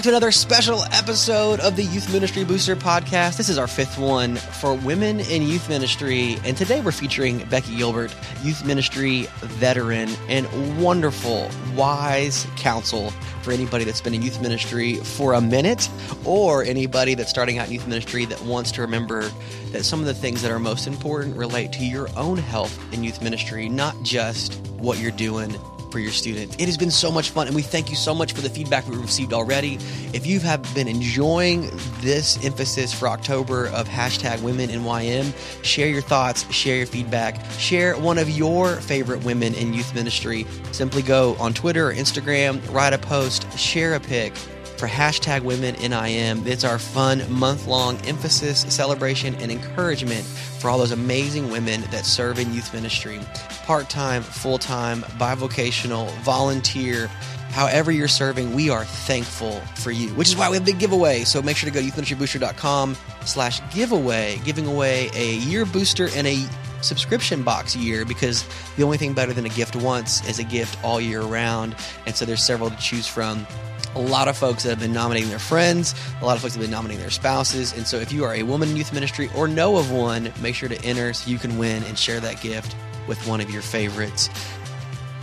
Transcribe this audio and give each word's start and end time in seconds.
back 0.00 0.04
to 0.04 0.08
another 0.08 0.32
special 0.32 0.82
episode 0.92 1.60
of 1.60 1.76
the 1.76 1.82
Youth 1.82 2.10
Ministry 2.10 2.42
Booster 2.42 2.74
podcast. 2.74 3.36
This 3.36 3.50
is 3.50 3.58
our 3.58 3.66
fifth 3.66 3.98
one 3.98 4.36
for 4.36 4.72
women 4.72 5.20
in 5.20 5.42
youth 5.42 5.68
ministry. 5.68 6.38
And 6.42 6.56
today 6.56 6.80
we're 6.80 6.90
featuring 6.90 7.44
Becky 7.50 7.76
Gilbert, 7.76 8.16
youth 8.42 8.64
ministry 8.64 9.26
veteran 9.40 10.08
and 10.30 10.82
wonderful, 10.82 11.50
wise 11.76 12.46
counsel 12.56 13.10
for 13.42 13.52
anybody 13.52 13.84
that's 13.84 14.00
been 14.00 14.14
in 14.14 14.22
youth 14.22 14.40
ministry 14.40 14.94
for 14.94 15.34
a 15.34 15.40
minute 15.42 15.90
or 16.24 16.64
anybody 16.64 17.14
that's 17.14 17.28
starting 17.28 17.58
out 17.58 17.66
in 17.66 17.74
youth 17.74 17.86
ministry 17.86 18.24
that 18.24 18.40
wants 18.44 18.72
to 18.72 18.80
remember 18.80 19.30
that 19.72 19.84
some 19.84 20.00
of 20.00 20.06
the 20.06 20.14
things 20.14 20.40
that 20.40 20.50
are 20.50 20.58
most 20.58 20.86
important 20.86 21.36
relate 21.36 21.72
to 21.72 21.84
your 21.84 22.08
own 22.16 22.38
health 22.38 22.78
in 22.94 23.04
youth 23.04 23.20
ministry, 23.20 23.68
not 23.68 23.94
just 24.02 24.54
what 24.78 24.98
you're 24.98 25.10
doing 25.10 25.54
for 25.90 25.98
your 25.98 26.12
students. 26.12 26.56
It 26.58 26.66
has 26.66 26.76
been 26.76 26.90
so 26.90 27.10
much 27.10 27.30
fun, 27.30 27.46
and 27.46 27.56
we 27.56 27.62
thank 27.62 27.90
you 27.90 27.96
so 27.96 28.14
much 28.14 28.32
for 28.32 28.40
the 28.40 28.50
feedback 28.50 28.88
we've 28.88 29.00
received 29.00 29.32
already. 29.32 29.74
If 30.12 30.26
you 30.26 30.40
have 30.40 30.62
been 30.74 30.88
enjoying 30.88 31.70
this 32.00 32.42
emphasis 32.44 32.92
for 32.92 33.08
October 33.08 33.68
of 33.68 33.88
hashtag 33.88 34.42
women 34.42 34.70
in 34.70 34.80
YM, 34.82 35.32
share 35.64 35.88
your 35.88 36.02
thoughts, 36.02 36.50
share 36.52 36.76
your 36.76 36.86
feedback, 36.86 37.44
share 37.52 37.96
one 37.98 38.18
of 38.18 38.30
your 38.30 38.76
favorite 38.76 39.24
women 39.24 39.54
in 39.54 39.74
youth 39.74 39.94
ministry. 39.94 40.46
Simply 40.72 41.02
go 41.02 41.36
on 41.38 41.54
Twitter 41.54 41.90
or 41.90 41.94
Instagram, 41.94 42.60
write 42.72 42.92
a 42.92 42.98
post, 42.98 43.46
share 43.58 43.94
a 43.94 44.00
pic 44.00 44.34
for 44.80 44.86
hashtag 44.86 45.42
women 45.42 45.74
NIM. 45.74 46.46
It's 46.46 46.64
our 46.64 46.78
fun 46.78 47.30
month 47.30 47.66
long 47.66 47.98
emphasis, 48.06 48.60
celebration, 48.74 49.34
and 49.34 49.52
encouragement 49.52 50.24
for 50.24 50.70
all 50.70 50.78
those 50.78 50.90
amazing 50.90 51.50
women 51.50 51.82
that 51.90 52.06
serve 52.06 52.38
in 52.38 52.54
youth 52.54 52.72
ministry 52.72 53.20
part 53.64 53.90
time, 53.90 54.22
full 54.22 54.56
time, 54.56 55.02
bivocational, 55.18 56.10
volunteer. 56.22 57.08
However, 57.50 57.92
you're 57.92 58.08
serving, 58.08 58.54
we 58.54 58.70
are 58.70 58.86
thankful 58.86 59.60
for 59.76 59.90
you, 59.90 60.08
which 60.14 60.28
is 60.28 60.36
why 60.36 60.48
we 60.48 60.56
have 60.56 60.62
a 60.62 60.66
big 60.66 60.78
giveaway. 60.78 61.24
So 61.24 61.42
make 61.42 61.58
sure 61.58 61.68
to 61.68 61.74
go 61.74 61.80
to 61.80 61.86
youthministrybooster.com 61.86 62.96
slash 63.26 63.60
giveaway, 63.74 64.40
giving 64.46 64.66
away 64.66 65.10
a 65.14 65.34
year 65.34 65.66
booster 65.66 66.08
and 66.14 66.26
a 66.26 66.42
subscription 66.80 67.42
box 67.42 67.76
year 67.76 68.06
because 68.06 68.46
the 68.76 68.82
only 68.82 68.96
thing 68.96 69.12
better 69.12 69.34
than 69.34 69.44
a 69.44 69.50
gift 69.50 69.76
once 69.76 70.26
is 70.26 70.38
a 70.38 70.44
gift 70.44 70.82
all 70.82 71.00
year 71.02 71.20
round. 71.20 71.76
And 72.06 72.16
so 72.16 72.24
there's 72.24 72.42
several 72.42 72.70
to 72.70 72.76
choose 72.78 73.06
from 73.06 73.46
a 73.94 74.00
lot 74.00 74.28
of 74.28 74.36
folks 74.36 74.62
that 74.62 74.70
have 74.70 74.80
been 74.80 74.92
nominating 74.92 75.30
their 75.30 75.38
friends, 75.38 75.94
a 76.20 76.24
lot 76.24 76.36
of 76.36 76.42
folks 76.42 76.54
have 76.54 76.62
been 76.62 76.70
nominating 76.70 77.00
their 77.00 77.10
spouses. 77.10 77.72
And 77.76 77.86
so 77.86 77.98
if 77.98 78.12
you 78.12 78.24
are 78.24 78.34
a 78.34 78.42
woman 78.42 78.70
in 78.70 78.76
youth 78.76 78.92
ministry 78.92 79.28
or 79.36 79.48
know 79.48 79.76
of 79.76 79.90
one, 79.90 80.32
make 80.40 80.54
sure 80.54 80.68
to 80.68 80.84
enter 80.84 81.12
so 81.12 81.30
you 81.30 81.38
can 81.38 81.58
win 81.58 81.82
and 81.84 81.98
share 81.98 82.20
that 82.20 82.40
gift 82.40 82.76
with 83.06 83.26
one 83.26 83.40
of 83.40 83.50
your 83.50 83.62
favorites. 83.62 84.28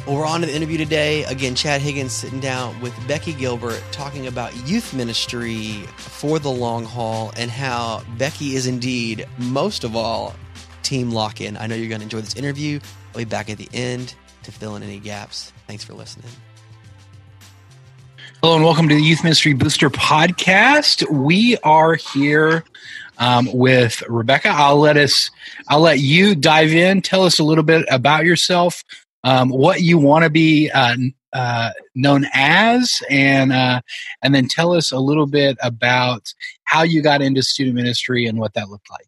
Well, 0.05 0.15
we're 0.15 0.25
on 0.25 0.39
to 0.39 0.47
the 0.47 0.55
interview 0.55 0.77
today. 0.77 1.25
Again, 1.25 1.53
Chad 1.53 1.81
Higgins 1.81 2.13
sitting 2.13 2.39
down 2.39 2.79
with 2.79 2.93
Becky 3.09 3.33
Gilbert 3.33 3.83
talking 3.91 4.27
about 4.27 4.55
youth 4.67 4.93
ministry 4.93 5.83
for 5.97 6.39
the 6.39 6.49
long 6.49 6.85
haul 6.85 7.33
and 7.35 7.51
how 7.51 8.03
Becky 8.17 8.55
is 8.55 8.67
indeed, 8.67 9.27
most 9.37 9.83
of 9.83 9.97
all, 9.97 10.33
team 10.81 11.11
lock 11.11 11.41
in. 11.41 11.57
I 11.57 11.67
know 11.67 11.75
you're 11.75 11.89
going 11.89 11.99
to 11.99 12.05
enjoy 12.05 12.21
this 12.21 12.35
interview. 12.35 12.79
I'll 13.13 13.17
be 13.17 13.25
back 13.25 13.49
at 13.49 13.57
the 13.57 13.67
end 13.73 14.15
to 14.43 14.51
fill 14.53 14.77
in 14.77 14.83
any 14.83 14.99
gaps. 14.99 15.51
Thanks 15.67 15.83
for 15.83 15.93
listening. 15.93 16.29
Hello 18.47 18.55
and 18.55 18.63
welcome 18.63 18.87
to 18.87 18.95
the 18.95 19.03
Youth 19.03 19.25
Ministry 19.25 19.51
Booster 19.51 19.89
podcast. 19.89 21.05
We 21.11 21.57
are 21.65 21.95
here 21.95 22.63
um, 23.17 23.49
with 23.51 24.01
Rebecca. 24.07 24.47
I'll 24.47 24.77
let 24.77 24.95
us, 24.95 25.29
I'll 25.67 25.81
let 25.81 25.99
you 25.99 26.33
dive 26.33 26.71
in. 26.71 27.01
Tell 27.01 27.23
us 27.23 27.39
a 27.39 27.43
little 27.43 27.65
bit 27.65 27.85
about 27.91 28.23
yourself, 28.23 28.85
um, 29.25 29.49
what 29.49 29.81
you 29.81 29.97
want 29.97 30.23
to 30.23 30.29
be 30.29 30.71
uh, 30.73 30.95
uh, 31.33 31.71
known 31.93 32.25
as, 32.33 33.01
and 33.09 33.51
uh, 33.51 33.81
and 34.23 34.33
then 34.33 34.47
tell 34.47 34.71
us 34.71 34.93
a 34.93 34.99
little 34.99 35.27
bit 35.27 35.57
about 35.61 36.33
how 36.63 36.83
you 36.83 37.01
got 37.01 37.21
into 37.21 37.43
student 37.43 37.75
ministry 37.75 38.27
and 38.27 38.39
what 38.39 38.53
that 38.53 38.69
looked 38.69 38.89
like. 38.89 39.07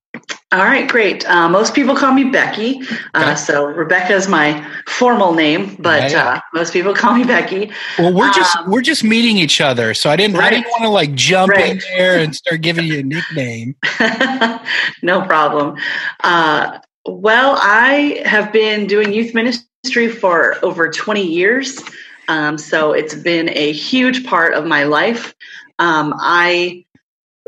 All 0.51 0.65
right, 0.65 0.89
great. 0.89 1.29
Uh, 1.29 1.47
most 1.47 1.75
people 1.75 1.95
call 1.95 2.11
me 2.11 2.23
Becky. 2.23 2.81
Uh. 3.13 3.35
So 3.35 3.65
Rebecca 3.65 4.15
is 4.15 4.27
my 4.27 4.65
formal 4.87 5.35
name, 5.35 5.75
but 5.77 6.11
uh, 6.11 6.41
most 6.55 6.73
people 6.73 6.95
call 6.95 7.13
me 7.13 7.23
Becky. 7.23 7.71
Well, 7.99 8.11
we're 8.15 8.33
just 8.33 8.57
um, 8.57 8.71
we're 8.71 8.81
just 8.81 9.03
meeting 9.03 9.37
each 9.37 9.61
other, 9.61 9.93
so 9.93 10.09
I 10.09 10.15
didn't 10.15 10.37
right. 10.37 10.47
I 10.47 10.49
didn't 10.49 10.71
want 10.71 10.83
to 10.83 10.89
like 10.89 11.13
jump 11.13 11.51
right. 11.51 11.69
in 11.69 11.77
there 11.95 12.19
and 12.19 12.35
start 12.35 12.61
giving 12.61 12.85
you 12.85 12.99
a 12.99 13.03
nickname. 13.03 13.75
no 15.03 15.21
problem. 15.21 15.77
Uh, 16.23 16.79
well, 17.05 17.55
I 17.61 18.23
have 18.25 18.51
been 18.51 18.87
doing 18.87 19.13
youth 19.13 19.35
ministry 19.35 20.07
for 20.07 20.57
over 20.65 20.89
twenty 20.89 21.27
years, 21.27 21.79
um, 22.27 22.57
so 22.57 22.93
it's 22.93 23.13
been 23.13 23.49
a 23.49 23.71
huge 23.71 24.25
part 24.25 24.55
of 24.55 24.65
my 24.65 24.85
life. 24.85 25.35
Um, 25.77 26.15
I 26.17 26.85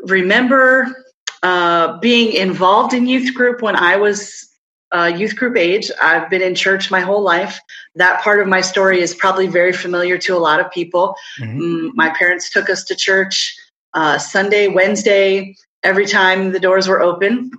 remember 0.03 1.00
uh, 1.44 1.97
being 2.00 2.34
involved 2.34 2.94
in 2.94 3.07
youth 3.07 3.34
group 3.34 3.62
when 3.62 3.75
I 3.75 3.97
was 3.97 4.47
uh, 4.94 5.12
youth 5.16 5.35
group 5.35 5.57
age. 5.57 5.90
I've 6.02 6.29
been 6.29 6.41
in 6.41 6.56
church 6.56 6.91
my 6.91 7.00
whole 7.00 7.22
life. 7.22 7.59
That 7.96 8.22
part 8.22 8.41
of 8.41 8.47
my 8.47 8.62
story 8.62 9.02
is 9.02 9.16
probably 9.16 9.47
very 9.47 9.74
familiar 9.74 10.18
to 10.19 10.35
a 10.35 10.40
lot 10.40 10.59
of 10.59 10.72
people. 10.72 11.16
Mm-hmm. 11.40 11.62
Mm, 11.62 11.91
my 11.96 12.09
parents 12.09 12.50
took 12.50 12.69
us 12.69 12.84
to 12.85 12.96
church 12.96 13.57
uh, 13.94 14.18
Sunday, 14.18 14.68
Wednesday, 14.68 15.56
every 15.84 16.06
time 16.06 16.51
the 16.51 16.59
doors 16.59 16.88
were 16.88 17.01
open. 17.01 17.51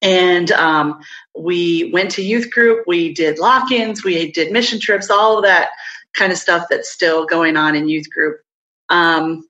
And 0.00 0.50
um, 0.52 1.00
we 1.36 1.90
went 1.92 2.12
to 2.12 2.22
youth 2.22 2.50
group, 2.50 2.84
we 2.86 3.12
did 3.12 3.38
lock 3.38 3.72
ins, 3.72 4.04
we 4.04 4.30
did 4.30 4.52
mission 4.52 4.78
trips, 4.78 5.10
all 5.10 5.38
of 5.38 5.44
that 5.44 5.70
kind 6.14 6.30
of 6.30 6.38
stuff 6.38 6.66
that's 6.70 6.90
still 6.90 7.26
going 7.26 7.56
on 7.56 7.74
in 7.74 7.88
youth 7.88 8.08
group. 8.10 8.38
Um, 8.88 9.48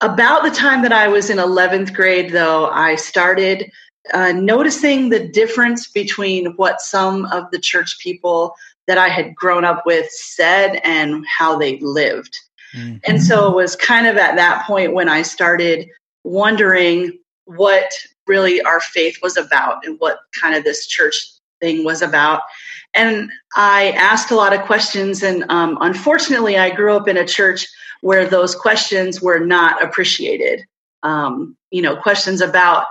about 0.00 0.42
the 0.42 0.50
time 0.50 0.82
that 0.82 0.92
I 0.92 1.08
was 1.08 1.30
in 1.30 1.38
11th 1.38 1.94
grade, 1.94 2.30
though, 2.30 2.68
I 2.68 2.96
started 2.96 3.70
uh, 4.12 4.32
noticing 4.32 5.08
the 5.08 5.26
difference 5.28 5.88
between 5.88 6.52
what 6.56 6.80
some 6.80 7.24
of 7.26 7.50
the 7.50 7.58
church 7.58 7.98
people 7.98 8.54
that 8.86 8.98
I 8.98 9.08
had 9.08 9.34
grown 9.34 9.64
up 9.64 9.84
with 9.84 10.08
said 10.10 10.80
and 10.84 11.24
how 11.26 11.58
they 11.58 11.78
lived. 11.80 12.38
Mm-hmm. 12.74 12.98
And 13.04 13.22
so 13.22 13.50
it 13.50 13.56
was 13.56 13.74
kind 13.76 14.06
of 14.06 14.16
at 14.16 14.36
that 14.36 14.64
point 14.66 14.94
when 14.94 15.08
I 15.08 15.22
started 15.22 15.88
wondering 16.24 17.18
what 17.46 17.92
really 18.26 18.60
our 18.62 18.80
faith 18.80 19.18
was 19.22 19.36
about 19.36 19.84
and 19.86 19.98
what 19.98 20.18
kind 20.38 20.54
of 20.54 20.64
this 20.64 20.86
church 20.86 21.26
thing 21.60 21.84
was 21.84 22.02
about. 22.02 22.42
And 22.94 23.30
I 23.54 23.90
asked 23.92 24.30
a 24.30 24.36
lot 24.36 24.52
of 24.52 24.62
questions. 24.62 25.22
And 25.22 25.44
um, 25.48 25.78
unfortunately, 25.80 26.58
I 26.58 26.70
grew 26.70 26.96
up 26.96 27.08
in 27.08 27.16
a 27.16 27.26
church 27.26 27.66
where 28.00 28.26
those 28.26 28.54
questions 28.54 29.20
were 29.20 29.38
not 29.38 29.82
appreciated. 29.82 30.64
Um, 31.02 31.56
you 31.70 31.82
know, 31.82 31.96
questions 31.96 32.40
about, 32.40 32.86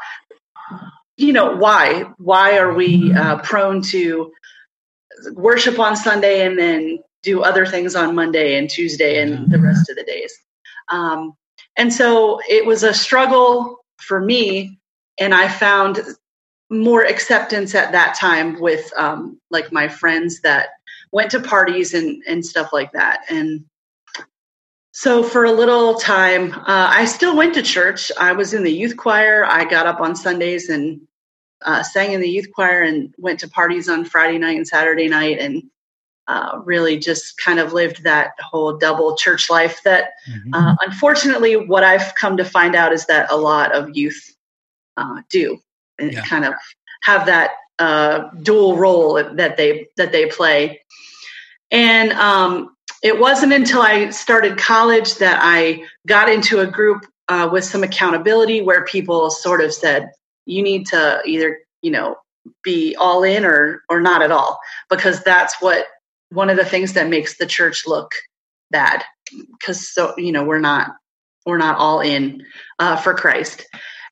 you 1.17 1.33
know, 1.33 1.55
why? 1.55 2.03
Why 2.17 2.57
are 2.57 2.73
we 2.73 3.13
uh, 3.13 3.39
prone 3.39 3.81
to 3.83 4.31
worship 5.33 5.79
on 5.79 5.95
Sunday 5.95 6.45
and 6.45 6.57
then 6.57 6.99
do 7.23 7.41
other 7.41 7.65
things 7.65 7.95
on 7.95 8.15
Monday 8.15 8.57
and 8.57 8.69
Tuesday 8.69 9.21
and 9.21 9.49
the 9.51 9.59
rest 9.59 9.89
of 9.89 9.95
the 9.95 10.03
days? 10.03 10.33
Um, 10.89 11.33
and 11.77 11.91
so 11.91 12.39
it 12.47 12.65
was 12.65 12.83
a 12.83 12.93
struggle 12.93 13.83
for 13.97 14.19
me. 14.19 14.79
And 15.17 15.33
I 15.33 15.47
found 15.47 15.99
more 16.69 17.03
acceptance 17.03 17.75
at 17.75 17.91
that 17.91 18.15
time 18.15 18.59
with 18.59 18.91
um, 18.97 19.39
like 19.51 19.71
my 19.71 19.87
friends 19.87 20.41
that 20.41 20.69
went 21.11 21.31
to 21.31 21.39
parties 21.39 21.93
and, 21.93 22.23
and 22.27 22.45
stuff 22.45 22.73
like 22.73 22.91
that. 22.93 23.21
And 23.29 23.65
so 24.91 25.23
for 25.23 25.45
a 25.45 25.51
little 25.51 25.95
time, 25.95 26.53
uh, 26.53 26.63
I 26.67 27.05
still 27.05 27.35
went 27.35 27.53
to 27.55 27.61
church. 27.61 28.11
I 28.19 28.31
was 28.31 28.53
in 28.53 28.63
the 28.63 28.71
youth 28.71 28.97
choir. 28.97 29.45
I 29.45 29.65
got 29.65 29.87
up 29.87 29.99
on 29.99 30.15
Sundays 30.15 30.69
and 30.69 31.01
uh, 31.63 31.83
sang 31.83 32.13
in 32.13 32.21
the 32.21 32.29
youth 32.29 32.47
choir 32.53 32.81
and 32.81 33.13
went 33.17 33.39
to 33.41 33.49
parties 33.49 33.89
on 33.89 34.05
Friday 34.05 34.37
night 34.37 34.57
and 34.57 34.67
Saturday 34.67 35.07
night 35.07 35.37
and 35.39 35.63
uh, 36.27 36.59
really 36.63 36.97
just 36.97 37.37
kind 37.37 37.59
of 37.59 37.73
lived 37.73 38.03
that 38.03 38.31
whole 38.39 38.77
double 38.77 39.15
church 39.15 39.49
life 39.49 39.81
that 39.83 40.13
mm-hmm. 40.29 40.53
Uh, 40.53 40.75
unfortunately 40.81 41.55
what 41.55 41.83
I've 41.83 42.15
come 42.15 42.37
to 42.37 42.45
find 42.45 42.75
out 42.75 42.93
is 42.93 43.05
that 43.05 43.31
a 43.31 43.37
lot 43.37 43.75
of 43.75 43.95
youth 43.95 44.35
uh, 44.97 45.21
do 45.29 45.59
and 45.99 46.13
yeah. 46.13 46.25
kind 46.25 46.45
of 46.45 46.53
have 47.03 47.25
that 47.25 47.51
uh, 47.79 48.29
dual 48.41 48.77
role 48.77 49.15
that 49.15 49.57
they 49.57 49.87
that 49.97 50.11
they 50.11 50.27
play. 50.27 50.81
And 51.71 52.11
um, 52.13 52.75
it 53.03 53.19
wasn't 53.19 53.53
until 53.53 53.81
I 53.81 54.09
started 54.09 54.57
college 54.57 55.15
that 55.15 55.39
I 55.41 55.83
got 56.07 56.29
into 56.29 56.59
a 56.61 56.67
group 56.67 57.05
uh, 57.27 57.49
with 57.51 57.63
some 57.63 57.83
accountability 57.83 58.61
where 58.61 58.85
people 58.85 59.29
sort 59.29 59.61
of 59.61 59.73
said, 59.73 60.11
you 60.45 60.61
need 60.61 60.87
to 60.87 61.21
either, 61.25 61.59
you 61.81 61.91
know, 61.91 62.15
be 62.63 62.95
all 62.95 63.23
in 63.23 63.43
or 63.43 63.83
or 63.89 63.99
not 63.99 64.21
at 64.21 64.31
all 64.31 64.59
because 64.89 65.23
that's 65.23 65.61
what 65.61 65.85
one 66.29 66.49
of 66.49 66.57
the 66.57 66.65
things 66.65 66.93
that 66.93 67.09
makes 67.09 67.37
the 67.37 67.45
church 67.45 67.83
look 67.87 68.11
bad 68.71 69.03
because 69.51 69.91
so 69.91 70.13
you 70.17 70.31
know 70.31 70.43
we're 70.43 70.59
not 70.59 70.91
we're 71.45 71.57
not 71.57 71.77
all 71.77 72.01
in 72.01 72.43
uh, 72.79 72.95
for 72.95 73.13
Christ 73.13 73.65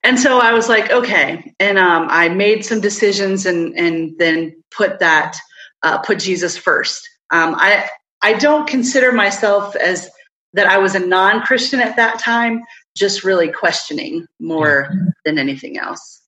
and 0.03 0.19
so 0.19 0.39
I 0.39 0.53
was 0.53 0.69
like 0.69 0.91
okay 0.91 1.53
and 1.59 1.77
um, 1.77 2.07
I 2.09 2.29
made 2.29 2.65
some 2.65 2.81
decisions 2.81 3.45
and 3.45 3.77
and 3.77 4.17
then 4.17 4.63
put 4.71 4.99
that 4.99 5.37
uh, 5.81 5.99
put 5.99 6.19
Jesus 6.19 6.57
first 6.57 7.07
um, 7.31 7.55
I 7.57 7.89
I 8.21 8.33
don't 8.33 8.67
consider 8.67 9.11
myself 9.11 9.75
as 9.75 10.09
that 10.53 10.67
I 10.67 10.77
was 10.77 10.95
a 10.95 10.99
non 10.99 11.41
Christian 11.41 11.79
at 11.79 11.97
that 11.97 12.19
time, 12.19 12.61
just 12.95 13.23
really 13.23 13.51
questioning 13.51 14.25
more 14.39 14.87
mm-hmm. 14.89 15.09
than 15.25 15.37
anything 15.37 15.77
else. 15.77 16.21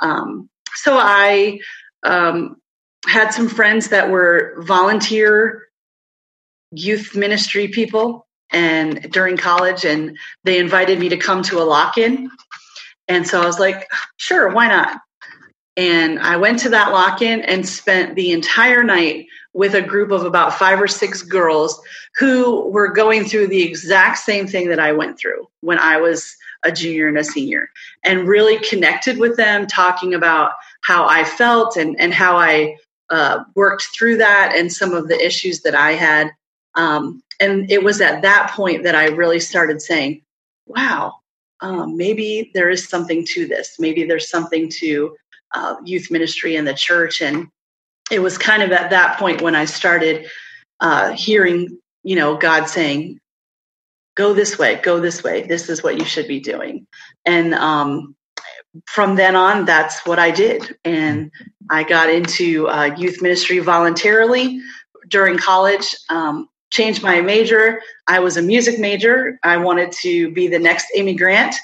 Um, 0.00 0.48
so 0.74 0.96
I 0.98 1.58
um, 2.04 2.56
had 3.06 3.30
some 3.30 3.48
friends 3.48 3.88
that 3.88 4.10
were 4.10 4.56
volunteer 4.60 5.64
youth 6.72 7.16
ministry 7.16 7.68
people 7.68 8.26
and 8.52 9.10
during 9.10 9.36
college 9.36 9.84
and 9.84 10.16
they 10.44 10.58
invited 10.58 11.00
me 11.00 11.08
to 11.08 11.16
come 11.16 11.42
to 11.42 11.60
a 11.60 11.64
lock-in 11.64 12.30
and 13.10 13.26
so 13.26 13.42
i 13.42 13.46
was 13.46 13.58
like 13.58 13.88
sure 14.16 14.48
why 14.48 14.68
not? 14.68 15.00
And 15.76 16.18
i 16.20 16.36
went 16.36 16.58
to 16.60 16.68
that 16.70 16.92
lock-in 16.92 17.42
and 17.42 17.68
spent 17.68 18.14
the 18.14 18.32
entire 18.32 18.82
night 18.82 19.26
with 19.52 19.74
a 19.74 19.82
group 19.82 20.10
of 20.10 20.24
about 20.24 20.54
five 20.54 20.80
or 20.80 20.88
six 20.88 21.22
girls 21.22 21.80
who 22.16 22.68
were 22.70 22.88
going 22.88 23.24
through 23.24 23.48
the 23.48 23.62
exact 23.62 24.18
same 24.18 24.46
thing 24.46 24.68
that 24.68 24.80
i 24.80 24.92
went 24.92 25.18
through 25.18 25.46
when 25.60 25.78
i 25.78 25.96
was 25.96 26.36
a 26.62 26.72
junior 26.72 27.08
and 27.08 27.18
a 27.18 27.24
senior 27.24 27.70
and 28.04 28.28
really 28.28 28.58
connected 28.58 29.18
with 29.18 29.36
them 29.36 29.66
talking 29.66 30.14
about 30.14 30.52
how 30.82 31.06
i 31.06 31.24
felt 31.24 31.76
and, 31.76 31.98
and 32.00 32.14
how 32.14 32.36
i 32.36 32.76
uh, 33.10 33.42
worked 33.56 33.88
through 33.92 34.16
that 34.16 34.52
and 34.54 34.72
some 34.72 34.92
of 34.92 35.08
the 35.08 35.20
issues 35.20 35.62
that 35.62 35.74
i 35.74 35.92
had. 35.92 36.30
Um, 36.76 37.22
and 37.40 37.70
it 37.70 37.82
was 37.82 38.00
at 38.00 38.22
that 38.22 38.52
point 38.54 38.84
that 38.84 38.94
I 38.94 39.06
really 39.06 39.40
started 39.40 39.82
saying, 39.82 40.22
wow, 40.66 41.14
um, 41.60 41.96
maybe 41.96 42.50
there 42.54 42.70
is 42.70 42.88
something 42.88 43.24
to 43.30 43.46
this. 43.46 43.76
Maybe 43.78 44.04
there's 44.04 44.30
something 44.30 44.68
to 44.80 45.16
uh, 45.54 45.76
youth 45.84 46.10
ministry 46.10 46.56
in 46.56 46.64
the 46.64 46.74
church. 46.74 47.20
And 47.20 47.48
it 48.10 48.20
was 48.20 48.38
kind 48.38 48.62
of 48.62 48.72
at 48.72 48.90
that 48.90 49.18
point 49.18 49.42
when 49.42 49.54
I 49.54 49.64
started 49.64 50.28
uh, 50.80 51.12
hearing, 51.12 51.78
you 52.02 52.16
know, 52.16 52.36
God 52.36 52.66
saying, 52.66 53.20
go 54.16 54.32
this 54.32 54.58
way, 54.58 54.80
go 54.82 55.00
this 55.00 55.22
way. 55.22 55.42
This 55.42 55.68
is 55.68 55.82
what 55.82 55.98
you 55.98 56.04
should 56.04 56.28
be 56.28 56.40
doing. 56.40 56.86
And 57.24 57.54
um, 57.54 58.16
from 58.86 59.16
then 59.16 59.36
on, 59.36 59.64
that's 59.64 60.06
what 60.06 60.18
I 60.18 60.30
did. 60.30 60.76
And 60.84 61.30
I 61.70 61.84
got 61.84 62.10
into 62.10 62.68
uh, 62.68 62.94
youth 62.96 63.22
ministry 63.22 63.58
voluntarily 63.58 64.60
during 65.08 65.38
college. 65.38 65.94
Um, 66.08 66.48
changed 66.70 67.02
my 67.02 67.20
major. 67.20 67.80
I 68.06 68.20
was 68.20 68.36
a 68.36 68.42
music 68.42 68.78
major. 68.78 69.38
I 69.42 69.56
wanted 69.56 69.92
to 70.02 70.32
be 70.32 70.48
the 70.48 70.58
next 70.58 70.86
Amy 70.94 71.14
Grant. 71.14 71.54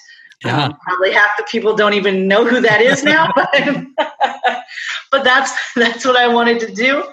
Yeah. 0.45 0.65
Um, 0.65 0.77
probably 0.83 1.13
half 1.13 1.31
the 1.39 1.45
people 1.45 1.75
don't 1.75 1.95
even 1.95 2.29
know 2.29 2.45
who 2.45 2.61
that 2.61 2.83
is 2.83 3.03
now, 3.03 3.33
but, 3.37 3.87
but 5.11 5.25
that's 5.25 5.53
that's 5.75 6.05
what 6.05 6.17
I 6.17 6.29
wanted 6.29 6.61
to 6.61 6.73
do. 6.73 7.05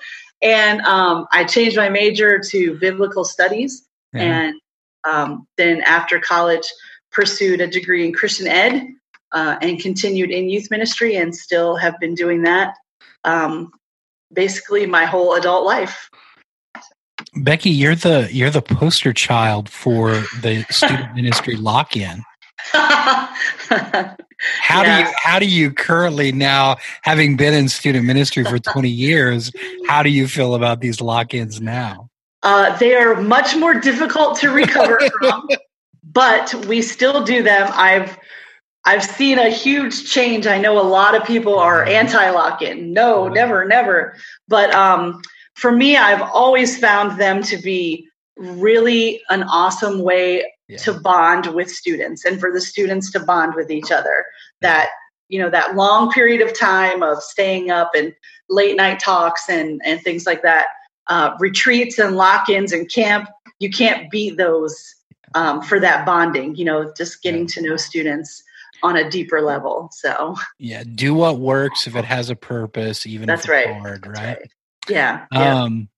And 0.41 0.81
um, 0.81 1.27
I 1.31 1.45
changed 1.45 1.77
my 1.77 1.87
major 1.87 2.39
to 2.49 2.77
biblical 2.79 3.23
studies, 3.23 3.87
yeah. 4.11 4.21
and 4.21 4.61
um, 5.05 5.47
then 5.57 5.81
after 5.83 6.19
college, 6.19 6.65
pursued 7.11 7.61
a 7.61 7.67
degree 7.67 8.05
in 8.05 8.11
Christian 8.11 8.47
Ed 8.47 8.89
uh, 9.31 9.55
and 9.61 9.79
continued 9.79 10.29
in 10.29 10.49
youth 10.49 10.69
ministry, 10.69 11.15
and 11.15 11.33
still 11.33 11.77
have 11.77 11.97
been 12.01 12.15
doing 12.15 12.41
that 12.43 12.75
um, 13.23 13.71
basically 14.31 14.85
my 14.85 15.05
whole 15.05 15.35
adult 15.35 15.65
life. 15.65 16.09
Becky, 17.35 17.69
you're 17.69 17.95
the 17.95 18.29
you're 18.31 18.49
the 18.49 18.61
poster 18.61 19.13
child 19.13 19.69
for 19.69 20.11
the 20.41 20.65
student 20.69 21.11
ministry 21.15 21.55
lock-in. 21.55 22.23
how 22.73 24.81
yeah. 24.81 24.83
do 24.83 25.03
you 25.03 25.15
how 25.17 25.39
do 25.39 25.45
you 25.45 25.71
currently 25.71 26.31
now 26.31 26.77
having 27.01 27.35
been 27.35 27.53
in 27.53 27.67
student 27.67 28.05
ministry 28.05 28.43
for 28.45 28.57
20 28.57 28.89
years 28.89 29.51
how 29.87 30.01
do 30.01 30.09
you 30.09 30.27
feel 30.27 30.55
about 30.55 30.79
these 30.79 31.01
lock-ins 31.01 31.59
now? 31.59 32.09
Uh, 32.41 32.75
they 32.77 32.95
are 32.95 33.21
much 33.21 33.55
more 33.55 33.73
difficult 33.73 34.37
to 34.37 34.49
recover 34.49 34.99
from 35.19 35.47
but 36.03 36.53
we 36.67 36.81
still 36.81 37.23
do 37.23 37.43
them. 37.43 37.69
I've 37.73 38.17
i've 38.85 39.03
seen 39.03 39.39
a 39.39 39.49
huge 39.49 40.09
change. 40.09 40.45
I 40.45 40.59
know 40.59 40.79
a 40.79 40.83
lot 40.83 41.15
of 41.15 41.25
people 41.25 41.57
are 41.57 41.85
anti-lock-in. 41.85 42.93
No 42.93 43.27
never 43.27 43.65
never. 43.65 44.15
But 44.47 44.73
um 44.73 45.21
for 45.55 45.71
me, 45.71 45.97
I've 45.97 46.21
always 46.21 46.79
found 46.79 47.19
them 47.19 47.41
to 47.43 47.57
be 47.57 48.07
really 48.37 49.21
an 49.29 49.43
awesome 49.43 49.99
way 49.99 50.51
yeah. 50.67 50.77
to 50.77 50.93
bond 50.93 51.47
with 51.47 51.69
students 51.69 52.25
and 52.25 52.39
for 52.39 52.51
the 52.51 52.61
students 52.61 53.11
to 53.11 53.19
bond 53.19 53.53
with 53.55 53.69
each 53.69 53.91
other. 53.91 54.25
That, 54.61 54.89
you 55.29 55.39
know, 55.39 55.49
that 55.49 55.75
long 55.75 56.11
period 56.11 56.41
of 56.41 56.57
time 56.57 57.03
of 57.03 57.21
staying 57.21 57.69
up 57.69 57.91
and 57.95 58.13
late 58.49 58.75
night 58.75 58.99
talks 58.99 59.49
and, 59.49 59.81
and 59.85 60.01
things 60.01 60.25
like 60.25 60.41
that, 60.41 60.67
uh, 61.07 61.31
retreats 61.39 61.99
and 61.99 62.15
lock 62.15 62.49
ins 62.49 62.71
and 62.71 62.89
camp, 62.89 63.29
you 63.59 63.69
can't 63.69 64.09
beat 64.09 64.37
those 64.37 64.95
um, 65.35 65.61
for 65.61 65.79
that 65.79 66.05
bonding, 66.05 66.55
you 66.55 66.65
know, 66.65 66.91
just 66.95 67.21
getting 67.21 67.47
to 67.47 67.61
know 67.61 67.77
students 67.77 68.43
on 68.83 68.97
a 68.97 69.09
deeper 69.09 69.41
level. 69.41 69.89
So, 69.91 70.35
yeah, 70.59 70.83
do 70.83 71.13
what 71.13 71.39
works 71.39 71.87
if 71.87 71.95
it 71.95 72.05
has 72.05 72.29
a 72.29 72.35
purpose, 72.35 73.05
even 73.05 73.27
That's 73.27 73.45
if 73.45 73.51
it's 73.51 73.67
right. 73.67 73.77
hard, 73.77 74.05
right? 74.05 74.17
right? 74.17 74.51
Yeah. 74.89 75.25
yeah. 75.31 75.63
Um, 75.63 75.89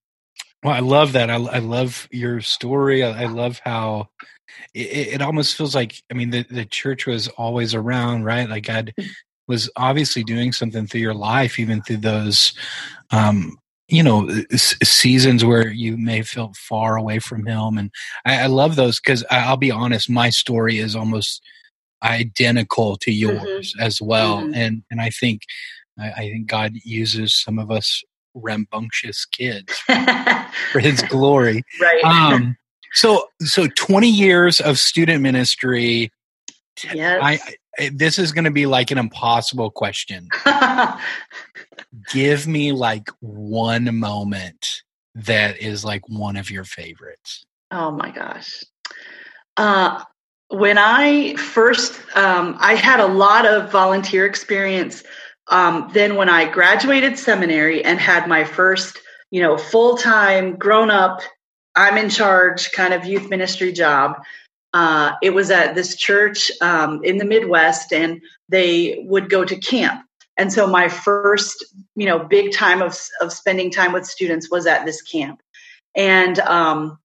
well, 0.64 0.74
I 0.74 0.80
love 0.80 1.14
that. 1.14 1.30
I, 1.30 1.36
I 1.36 1.60
love 1.60 2.08
your 2.12 2.42
story. 2.42 3.04
I, 3.04 3.24
I 3.24 3.26
love 3.26 3.62
how 3.64 4.10
it, 4.74 5.14
it, 5.14 5.22
almost 5.22 5.56
feels 5.56 5.76
like, 5.76 6.02
I 6.12 6.16
mean, 6.16 6.32
the, 6.32 6.44
the 6.50 6.66
church 6.66 7.06
was 7.06 7.28
always 7.30 7.76
around, 7.76 8.24
right? 8.24 8.50
Like 8.50 8.66
God 8.66 8.94
was 9.48 9.70
obviously 9.76 10.24
doing 10.24 10.52
something 10.52 10.88
through 10.88 11.02
your 11.02 11.14
life, 11.14 11.60
even 11.60 11.82
through 11.82 11.98
those, 11.98 12.54
um, 13.12 13.58
you 13.88 14.02
know, 14.02 14.28
seasons 14.56 15.46
where 15.46 15.68
you 15.68 15.98
may 15.98 16.24
feel 16.24 16.52
far 16.58 16.98
away 16.98 17.20
from 17.20 17.46
Him. 17.46 17.78
And 17.78 17.92
I, 18.26 18.44
I 18.44 18.46
love 18.48 18.76
those 18.76 19.00
because 19.00 19.24
I'll 19.30 19.58
be 19.58 19.72
honest, 19.72 20.10
my 20.10 20.32
story 20.32 20.80
is 20.80 20.96
almost 20.96 21.44
identical 22.04 22.98
to 22.98 23.12
mm-hmm. 23.12 23.46
yours 23.46 23.74
mm-hmm. 23.74 23.84
as 23.84 24.02
well. 24.02 24.38
Mm-hmm. 24.38 24.54
And, 24.56 24.84
and 24.90 25.02
I 25.02 25.10
think, 25.12 25.44
I, 26.00 26.12
I 26.12 26.20
think 26.22 26.48
God 26.48 26.74
uses 26.84 27.40
some 27.40 27.60
of 27.60 27.70
us 27.70 28.04
rambunctious 28.36 29.26
kids 29.26 29.78
for 30.72 30.80
his 30.80 31.02
glory. 31.04 31.64
Right. 31.82 32.04
Um, 32.04 32.56
so, 32.94 33.28
so 33.42 33.68
20 33.68 34.10
years 34.10 34.60
of 34.60 34.78
student 34.78 35.22
ministry. 35.22 36.12
Yes. 36.94 37.20
I, 37.22 37.40
I, 37.80 37.90
this 37.94 38.20
is 38.20 38.32
going 38.32 38.46
to 38.46 38.52
be 38.52 38.66
like 38.66 38.92
an 38.92 38.98
impossible 38.98 39.72
question. 39.72 40.28
Give 42.12 42.46
me 42.48 42.72
like 42.72 43.10
one 43.20 43.98
moment 43.98 44.84
that 45.16 45.60
is 45.60 45.84
like 45.84 46.08
one 46.10 46.36
of 46.36 46.52
your 46.52 46.66
favorites. 46.66 47.46
Oh 47.72 47.92
my 47.92 48.12
gosh. 48.12 48.64
Uh, 49.58 50.04
when 50.50 50.78
I 50.78 51.36
first, 51.36 51.94
um, 52.16 52.56
I 52.60 52.76
had 52.76 53.00
a 53.00 53.08
lot 53.08 53.46
of 53.46 53.72
volunteer 53.72 54.26
experience 54.26 55.04
um, 55.48 55.90
then 55.94 56.16
when 56.16 56.30
I 56.30 56.50
graduated 56.50 57.20
seminary 57.20 57.84
and 57.84 58.00
had 58.00 58.28
my 58.28 58.44
first, 58.44 59.00
you 59.32 59.42
know, 59.42 59.58
full 59.58 59.98
time, 59.98 60.56
grown 60.56 60.90
up, 60.90 61.22
I'm 61.76 61.98
in 61.98 62.10
charge 62.10 62.72
kind 62.72 62.94
of 62.94 63.06
youth 63.06 63.30
ministry 63.30 63.72
job. 63.72 64.18
Uh, 64.74 65.14
it 65.22 65.34
was 65.34 65.52
at 65.52 65.76
this 65.76 65.96
church 65.96 66.52
um, 66.62 67.04
in 67.04 67.18
the 67.18 67.26
Midwest, 67.26 67.94
and 67.94 68.22
they 68.50 69.04
would 69.08 69.30
go 69.30 69.46
to 69.46 69.56
camp. 69.58 70.06
And 70.38 70.52
so 70.52 70.68
my 70.68 70.90
first, 70.90 71.64
you 71.96 72.06
know, 72.06 72.20
big 72.20 72.52
time 72.52 72.82
of 72.82 72.98
of 73.22 73.32
spending 73.32 73.72
time 73.72 73.94
with 73.94 74.06
students 74.06 74.52
was 74.52 74.68
at 74.68 74.86
this 74.86 75.02
camp. 75.02 75.42
And 75.96 76.40
um, 76.40 77.00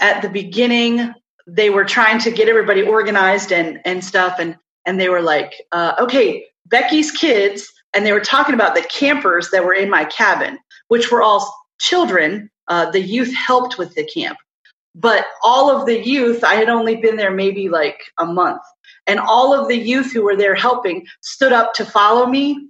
at 0.00 0.22
the 0.22 0.28
beginning, 0.28 1.12
they 1.48 1.70
were 1.70 1.84
trying 1.84 2.20
to 2.20 2.30
get 2.30 2.48
everybody 2.48 2.82
organized 2.82 3.52
and 3.52 3.80
and 3.84 4.04
stuff, 4.04 4.36
and 4.38 4.56
and 4.86 5.00
they 5.00 5.08
were 5.08 5.22
like, 5.22 5.54
uh, 5.72 5.94
okay, 5.98 6.44
Becky's 6.68 7.10
kids, 7.10 7.70
and 7.94 8.04
they 8.04 8.12
were 8.12 8.20
talking 8.20 8.54
about 8.54 8.74
the 8.74 8.82
campers 8.82 9.50
that 9.50 9.64
were 9.64 9.74
in 9.74 9.90
my 9.90 10.04
cabin, 10.04 10.58
which 10.88 11.10
were 11.10 11.22
all 11.22 11.54
children. 11.80 12.50
Uh, 12.68 12.90
the 12.90 13.00
youth 13.00 13.34
helped 13.34 13.78
with 13.78 13.94
the 13.94 14.04
camp. 14.04 14.38
But 14.94 15.26
all 15.44 15.70
of 15.70 15.86
the 15.86 16.04
youth, 16.04 16.42
I 16.42 16.54
had 16.54 16.68
only 16.68 16.96
been 16.96 17.16
there 17.16 17.30
maybe 17.30 17.68
like 17.68 18.00
a 18.18 18.26
month. 18.26 18.60
And 19.06 19.20
all 19.20 19.54
of 19.54 19.68
the 19.68 19.78
youth 19.78 20.12
who 20.12 20.22
were 20.22 20.36
there 20.36 20.54
helping 20.54 21.06
stood 21.22 21.52
up 21.52 21.72
to 21.74 21.84
follow 21.84 22.26
me. 22.26 22.68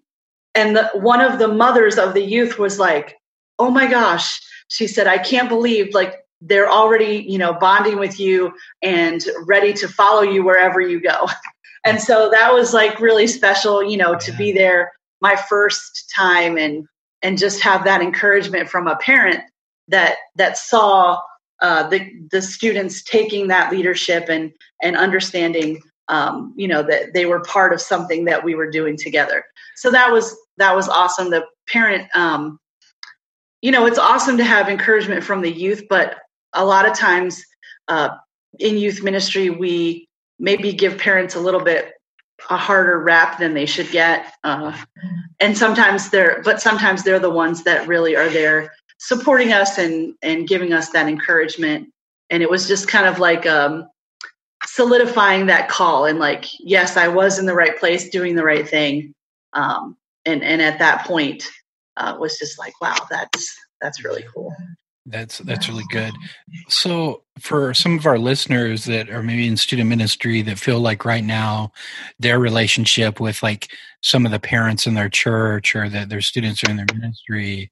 And 0.54 0.76
the, 0.76 0.90
one 0.94 1.20
of 1.20 1.38
the 1.38 1.48
mothers 1.48 1.98
of 1.98 2.14
the 2.14 2.24
youth 2.24 2.58
was 2.58 2.78
like, 2.78 3.16
Oh 3.58 3.70
my 3.70 3.88
gosh. 3.88 4.40
She 4.68 4.86
said, 4.86 5.06
I 5.06 5.18
can't 5.18 5.48
believe 5.48 5.94
like 5.94 6.16
they're 6.40 6.70
already, 6.70 7.24
you 7.28 7.38
know, 7.38 7.54
bonding 7.54 7.98
with 7.98 8.20
you 8.20 8.52
and 8.82 9.24
ready 9.46 9.72
to 9.72 9.88
follow 9.88 10.22
you 10.22 10.44
wherever 10.44 10.80
you 10.80 11.00
go. 11.00 11.26
and 11.84 12.00
so 12.00 12.30
that 12.30 12.52
was 12.52 12.72
like 12.72 13.00
really 13.00 13.26
special 13.26 13.82
you 13.82 13.96
know 13.96 14.16
to 14.16 14.32
be 14.32 14.52
there 14.52 14.92
my 15.20 15.36
first 15.36 16.10
time 16.14 16.56
and 16.56 16.86
and 17.22 17.38
just 17.38 17.60
have 17.60 17.84
that 17.84 18.00
encouragement 18.00 18.68
from 18.68 18.86
a 18.86 18.96
parent 18.96 19.40
that 19.88 20.16
that 20.36 20.56
saw 20.56 21.18
uh, 21.60 21.88
the 21.88 22.08
the 22.30 22.42
students 22.42 23.02
taking 23.02 23.48
that 23.48 23.72
leadership 23.72 24.28
and 24.28 24.52
and 24.82 24.96
understanding 24.96 25.80
um, 26.08 26.54
you 26.56 26.68
know 26.68 26.82
that 26.82 27.14
they 27.14 27.26
were 27.26 27.40
part 27.40 27.72
of 27.72 27.80
something 27.80 28.24
that 28.24 28.44
we 28.44 28.54
were 28.54 28.70
doing 28.70 28.96
together. 28.96 29.44
So 29.76 29.90
that 29.90 30.12
was 30.12 30.36
that 30.58 30.74
was 30.74 30.88
awesome. 30.88 31.30
The 31.30 31.44
parent 31.68 32.08
um, 32.14 32.58
you 33.60 33.72
know 33.72 33.86
it's 33.86 33.98
awesome 33.98 34.36
to 34.36 34.44
have 34.44 34.68
encouragement 34.68 35.24
from 35.24 35.42
the 35.42 35.50
youth 35.50 35.82
but 35.88 36.18
a 36.52 36.64
lot 36.64 36.88
of 36.88 36.96
times 36.96 37.44
uh, 37.88 38.10
in 38.58 38.76
youth 38.76 39.02
ministry, 39.02 39.50
we 39.50 40.07
maybe 40.38 40.72
give 40.72 40.98
parents 40.98 41.34
a 41.34 41.40
little 41.40 41.62
bit 41.62 41.92
a 42.50 42.56
harder 42.56 42.98
rap 43.00 43.38
than 43.38 43.54
they 43.54 43.66
should 43.66 43.90
get. 43.90 44.32
Uh, 44.44 44.76
and 45.40 45.58
sometimes 45.58 46.10
they're, 46.10 46.40
but 46.44 46.60
sometimes 46.60 47.02
they're 47.02 47.18
the 47.18 47.30
ones 47.30 47.64
that 47.64 47.88
really 47.88 48.14
are 48.16 48.28
there 48.28 48.72
supporting 48.98 49.52
us 49.52 49.78
and, 49.78 50.14
and 50.22 50.48
giving 50.48 50.72
us 50.72 50.90
that 50.90 51.08
encouragement. 51.08 51.88
And 52.30 52.42
it 52.42 52.50
was 52.50 52.68
just 52.68 52.88
kind 52.88 53.06
of 53.06 53.18
like, 53.18 53.46
um, 53.46 53.88
solidifying 54.64 55.46
that 55.46 55.68
call 55.68 56.04
and 56.04 56.18
like, 56.18 56.44
yes, 56.60 56.96
I 56.96 57.08
was 57.08 57.38
in 57.38 57.46
the 57.46 57.54
right 57.54 57.78
place 57.78 58.08
doing 58.10 58.34
the 58.36 58.44
right 58.44 58.68
thing. 58.68 59.14
Um, 59.52 59.96
and, 60.24 60.42
and 60.42 60.60
at 60.60 60.78
that 60.78 61.06
point, 61.06 61.44
uh, 61.96 62.16
was 62.18 62.38
just 62.38 62.58
like, 62.58 62.80
wow, 62.80 62.96
that's, 63.10 63.56
that's 63.80 64.04
really 64.04 64.24
cool. 64.34 64.54
That's 65.10 65.38
that's 65.38 65.68
really 65.68 65.86
good. 65.90 66.12
So 66.68 67.22
for 67.40 67.72
some 67.72 67.98
of 67.98 68.06
our 68.06 68.18
listeners 68.18 68.84
that 68.84 69.08
are 69.08 69.22
maybe 69.22 69.46
in 69.46 69.56
student 69.56 69.88
ministry 69.88 70.42
that 70.42 70.58
feel 70.58 70.80
like 70.80 71.04
right 71.04 71.24
now 71.24 71.72
their 72.18 72.38
relationship 72.38 73.18
with 73.18 73.42
like 73.42 73.70
some 74.02 74.26
of 74.26 74.32
the 74.32 74.38
parents 74.38 74.86
in 74.86 74.94
their 74.94 75.08
church 75.08 75.74
or 75.74 75.88
that 75.88 76.08
their 76.08 76.20
students 76.20 76.62
are 76.62 76.70
in 76.70 76.76
their 76.76 76.86
ministry 76.94 77.70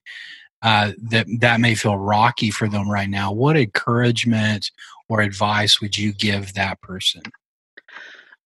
uh, 0.62 0.92
that 1.10 1.26
that 1.40 1.60
may 1.60 1.74
feel 1.74 1.98
rocky 1.98 2.50
for 2.50 2.68
them 2.68 2.88
right 2.90 3.10
now. 3.10 3.32
What 3.32 3.56
encouragement 3.56 4.70
or 5.08 5.20
advice 5.20 5.80
would 5.80 5.96
you 5.96 6.12
give 6.12 6.54
that 6.54 6.80
person? 6.80 7.22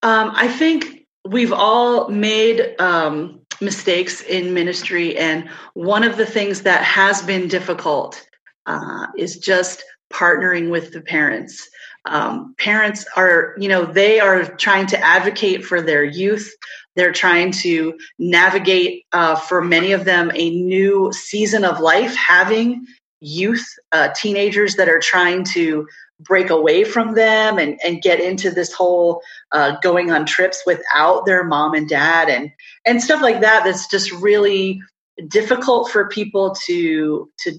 Um, 0.03 0.33
I 0.35 0.49
think 0.49 1.07
we've 1.25 1.53
all 1.53 2.09
made 2.09 2.75
um, 2.81 3.41
mistakes 3.61 4.23
in 4.23 4.53
ministry, 4.53 5.17
and 5.17 5.49
one 5.75 6.03
of 6.03 6.17
the 6.17 6.27
things 6.27 6.63
that 6.63 6.83
has 6.83 7.23
been 7.23 7.47
difficult 7.47 8.27
uh, 8.67 9.07
is 9.17 9.39
just 9.39 9.85
partnering 10.13 10.71
with 10.71 10.93
the 10.93 11.01
parents. 11.01 11.69
Um, 12.07 12.55
parents 12.59 13.07
are, 13.17 13.55
you 13.59 13.69
know, 13.69 13.85
they 13.85 14.21
are 14.21 14.45
trying 14.45 14.87
to 14.89 14.99
advocate 14.99 15.65
for 15.65 15.83
their 15.83 16.03
youth. 16.03 16.51
They're 16.97 17.13
trying 17.13 17.53
to 17.63 17.99
navigate, 18.19 19.05
uh, 19.13 19.37
for 19.37 19.63
many 19.63 19.93
of 19.93 20.05
them, 20.05 20.31
a 20.35 20.51
new 20.51 21.13
season 21.13 21.65
of 21.65 21.81
life, 21.81 22.15
having 22.17 22.87
youth, 23.21 23.67
uh, 23.93 24.09
teenagers 24.09 24.77
that 24.77 24.89
are 24.89 24.99
trying 24.99 25.45
to 25.45 25.87
break 26.21 26.51
away 26.51 26.85
from 26.85 27.15
them 27.15 27.59
and, 27.59 27.79
and 27.85 28.03
get 28.03 28.21
into 28.21 28.51
this 28.51 28.73
whole 28.73 29.23
uh, 29.53 29.77
going 29.83 30.11
on 30.11 30.27
trips 30.27 30.63
without 30.67 31.25
their 31.27 31.45
mom 31.45 31.75
and 31.75 31.89
dad 31.89 32.29
and 32.29 32.51
and 32.87 33.03
stuff 33.03 33.23
like 33.23 33.41
that 33.41 33.65
that's 33.65 33.89
just 33.89 34.13
really 34.13 34.83
difficult 35.29 35.91
for 35.91 36.09
people 36.09 36.55
to 36.67 37.31
to 37.39 37.59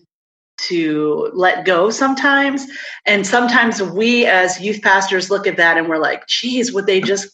to 0.67 1.29
let 1.33 1.65
go 1.65 1.89
sometimes. 1.89 2.65
And 3.05 3.25
sometimes 3.25 3.81
we 3.81 4.25
as 4.25 4.59
youth 4.61 4.81
pastors 4.81 5.29
look 5.29 5.47
at 5.47 5.57
that 5.57 5.77
and 5.77 5.87
we're 5.87 5.97
like, 5.97 6.27
geez, 6.27 6.71
would 6.73 6.85
they 6.85 7.01
just 7.01 7.29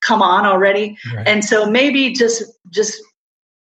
come 0.00 0.22
on 0.22 0.46
already? 0.46 0.96
Right. 1.14 1.28
And 1.28 1.44
so 1.44 1.70
maybe 1.70 2.12
just 2.12 2.42
just 2.70 3.00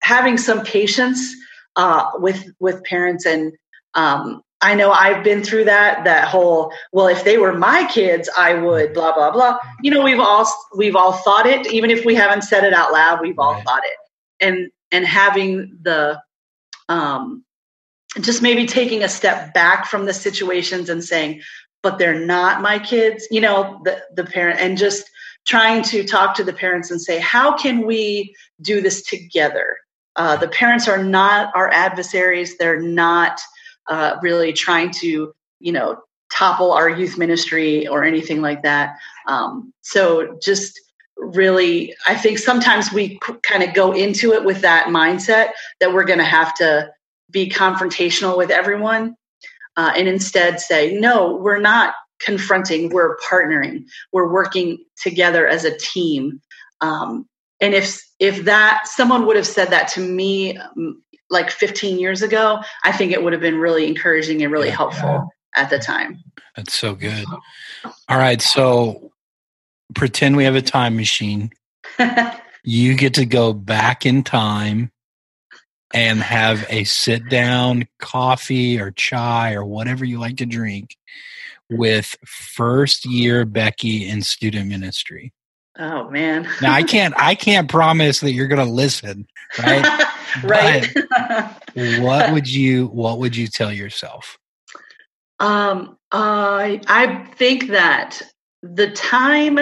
having 0.03 0.37
some 0.37 0.65
patience 0.65 1.35
uh, 1.77 2.11
with 2.17 2.45
with 2.61 2.83
parents 2.85 3.27
and 3.27 3.53
um, 3.95 4.43
I 4.61 4.75
know 4.75 4.93
I've 4.93 5.23
been 5.23 5.43
through 5.43 5.65
that 5.65 6.05
that 6.05 6.27
whole 6.27 6.73
well 6.93 7.07
if 7.09 7.25
they 7.25 7.39
were 7.39 7.53
my 7.53 7.87
kids 7.93 8.31
I 8.37 8.55
would 8.55 8.95
blah 8.95 9.15
blah 9.15 9.31
blah 9.31 9.59
you 9.83 9.91
know 9.91 10.03
we've 10.03 10.21
all 10.21 10.47
we've 10.77 10.97
all 10.97 11.13
thought 11.13 11.47
it 11.47 11.67
even 11.73 11.91
if 11.91 12.05
we 12.05 12.15
haven't 12.15 12.43
said 12.43 12.65
it 12.65 12.73
out 12.73 12.93
loud 12.93 13.21
we've 13.21 13.39
all 13.39 13.53
right. 13.53 13.65
thought 13.65 13.83
it 13.85 13.97
and 14.41 14.71
and 14.91 15.05
having 15.05 15.79
the 15.83 16.21
um 16.89 17.45
just 18.21 18.43
maybe 18.43 18.67
taking 18.67 19.03
a 19.03 19.09
step 19.09 19.53
back 19.55 19.87
from 19.87 20.07
the 20.07 20.15
situations 20.15 20.89
and 20.89 21.03
saying 21.03 21.41
but 21.83 21.99
they're 21.99 22.25
not 22.25 22.63
my 22.63 22.79
kids 22.79 23.27
you 23.31 23.41
know 23.41 23.81
the 23.85 24.03
the 24.15 24.25
parent 24.25 24.61
and 24.61 24.79
just 24.79 25.11
trying 25.47 25.83
to 25.83 26.05
talk 26.05 26.35
to 26.37 26.45
the 26.45 26.53
parents 26.53 26.91
and 26.91 27.01
say 27.01 27.19
how 27.19 27.57
can 27.57 27.87
we 27.87 28.35
do 28.61 28.81
this 28.81 29.03
together? 29.03 29.77
Uh, 30.17 30.37
the 30.37 30.49
parents 30.49 30.89
are 30.89 31.03
not 31.03 31.53
our 31.55 31.71
adversaries. 31.71 32.57
They're 32.57 32.81
not 32.81 33.41
uh, 33.89 34.17
really 34.23 34.53
trying 34.53 34.91
to 34.91 35.35
you 35.61 35.73
know 35.73 35.99
topple 36.33 36.73
our 36.73 36.89
youth 36.89 37.19
ministry 37.19 37.87
or 37.87 38.05
anything 38.05 38.41
like 38.41 38.63
that. 38.63 38.97
Um, 39.27 39.73
so 39.83 40.39
just 40.43 40.81
really 41.17 41.95
i 42.09 42.15
think 42.17 42.41
sometimes 42.41 42.93
we 42.93 43.21
kind 43.45 43.63
of 43.63 43.73
go 43.73 43.93
into 43.93 44.33
it 44.33 44.45
with 44.45 44.63
that 44.63 44.87
mindset 44.87 45.51
that 45.79 45.93
we're 45.95 46.03
going 46.03 46.19
to 46.19 46.25
have 46.25 46.53
to 46.53 46.91
be 47.35 47.51
confrontational 47.51 48.39
with 48.39 48.51
everyone 48.51 49.17
uh, 49.77 49.93
and 49.95 50.09
instead 50.09 50.61
say, 50.61 50.95
no, 50.95 51.37
we're 51.37 51.61
not 51.61 51.95
confronting, 52.21 52.89
we're 52.89 53.19
partnering, 53.19 53.85
we're 54.13 54.33
working 54.33 54.79
together 54.97 55.47
as 55.47 55.65
a 55.65 55.77
team. 55.77 56.41
Um, 56.81 57.29
and 57.61 57.75
if 57.75 58.01
if 58.21 58.45
that 58.45 58.87
someone 58.87 59.27
would 59.27 59.37
have 59.37 59.47
said 59.47 59.71
that 59.71 59.89
to 59.89 60.01
me 60.01 60.57
um, 60.57 61.03
like 61.29 61.51
15 61.51 61.99
years 61.99 62.23
ago, 62.23 62.63
I 62.85 62.93
think 62.93 63.13
it 63.13 63.23
would 63.23 63.33
have 63.33 63.43
been 63.43 63.59
really 63.59 63.87
encouraging 63.87 64.43
and 64.43 64.53
really 64.53 64.69
yeah, 64.69 64.77
helpful 64.77 65.09
yeah. 65.09 65.63
at 65.63 65.71
the 65.71 65.79
time. 65.79 66.23
That's 66.57 66.75
so 66.75 66.95
good. 66.95 67.25
All 68.09 68.19
right, 68.19 68.41
so 68.41 69.11
pretend 69.95 70.37
we 70.37 70.45
have 70.45 70.55
a 70.55 70.63
time 70.63 70.97
machine. 70.97 71.51
you 72.65 72.95
get 72.95 73.15
to 73.15 73.27
go 73.27 73.53
back 73.53 74.07
in 74.07 74.23
time 74.23 74.91
and 75.95 76.21
have 76.21 76.67
a 76.69 76.85
sit 76.85 77.29
down 77.29 77.87
coffee 78.01 78.79
or 78.81 78.91
chai 78.91 79.55
or 79.55 79.65
whatever 79.65 80.05
you 80.05 80.19
like 80.19 80.37
to 80.39 80.47
drink 80.47 80.97
with 81.71 82.17
first 82.27 83.07
year 83.07 83.45
Becky 83.45 84.09
in 84.09 84.21
student 84.21 84.69
ministry. 84.69 85.33
Oh 85.79 86.11
man. 86.11 86.49
now 86.61 86.73
I 86.73 86.83
can't 86.83 87.15
I 87.17 87.35
can't 87.35 87.71
promise 87.71 88.21
that 88.21 88.33
you're 88.33 88.49
going 88.49 88.65
to 88.65 88.73
listen, 88.73 89.27
right? 89.59 90.07
right. 90.45 90.89
what 92.01 92.33
would 92.33 92.49
you 92.49 92.89
what 92.89 93.19
would 93.19 93.37
you 93.37 93.47
tell 93.47 93.73
yourself? 93.73 94.39
Um 95.39 95.97
I 96.13 96.81
I 96.87 97.25
think 97.37 97.69
that 97.69 98.21
the 98.63 98.91
time 98.91 99.59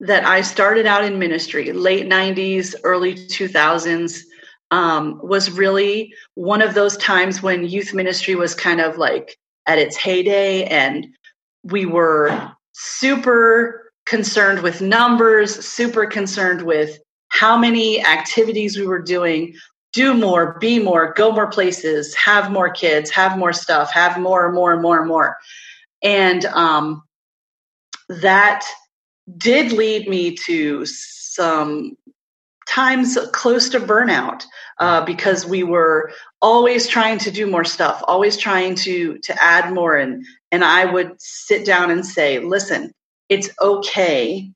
that 0.00 0.24
I 0.24 0.40
started 0.40 0.86
out 0.86 1.04
in 1.04 1.18
ministry, 1.18 1.72
late 1.72 2.06
90s, 2.06 2.74
early 2.84 3.14
2000s, 3.14 4.22
um, 4.70 5.20
was 5.22 5.50
really 5.50 6.14
one 6.34 6.62
of 6.62 6.74
those 6.74 6.96
times 6.96 7.42
when 7.42 7.68
youth 7.68 7.92
ministry 7.94 8.34
was 8.34 8.54
kind 8.54 8.80
of 8.80 8.98
like 8.98 9.36
at 9.66 9.78
its 9.78 9.96
heyday 9.96 10.64
and 10.64 11.06
we 11.64 11.86
were 11.86 12.52
super 12.72 13.92
concerned 14.06 14.62
with 14.62 14.80
numbers 14.80 15.64
super 15.64 16.06
concerned 16.06 16.62
with 16.62 16.98
how 17.28 17.56
many 17.56 18.04
activities 18.04 18.76
we 18.76 18.86
were 18.86 19.02
doing 19.02 19.54
do 19.92 20.14
more 20.14 20.56
be 20.60 20.78
more 20.78 21.12
go 21.14 21.30
more 21.32 21.48
places 21.48 22.14
have 22.14 22.50
more 22.50 22.70
kids 22.70 23.10
have 23.10 23.36
more 23.36 23.52
stuff 23.52 23.92
have 23.92 24.18
more 24.18 24.46
and 24.46 24.54
more 24.54 24.72
and 24.72 24.82
more 24.82 24.98
and 24.98 25.08
more. 25.08 25.36
And 26.02 26.44
um, 26.46 27.02
that 28.08 28.64
did 29.36 29.72
lead 29.72 30.08
me 30.08 30.34
to 30.34 30.84
some 30.86 31.96
times 32.70 33.18
close 33.32 33.68
to 33.70 33.80
burnout 33.80 34.44
uh, 34.78 35.04
because 35.04 35.44
we 35.44 35.62
were 35.62 36.12
always 36.40 36.86
trying 36.86 37.18
to 37.18 37.30
do 37.30 37.46
more 37.46 37.64
stuff, 37.64 38.02
always 38.06 38.36
trying 38.36 38.74
to 38.76 39.18
to 39.18 39.42
add 39.42 39.72
more. 39.74 39.96
And 39.96 40.24
and 40.52 40.64
I 40.64 40.84
would 40.84 41.12
sit 41.18 41.66
down 41.66 41.90
and 41.90 42.06
say, 42.06 42.38
listen, 42.38 42.92
it's 43.28 43.50
okay 43.60 44.52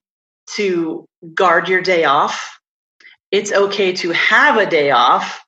to 0.56 1.06
guard 1.34 1.68
your 1.68 1.80
day 1.80 2.04
off. 2.04 2.58
It's 3.30 3.52
okay 3.52 3.92
to 3.94 4.12
have 4.12 4.56
a 4.58 4.70
day 4.70 4.90
off. 4.90 5.40